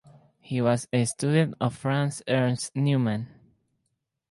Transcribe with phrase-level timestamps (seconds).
[0.39, 3.27] He was a student of Franz Ernst Neumann.